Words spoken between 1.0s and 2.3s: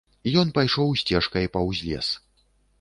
сцежкай паўз лес.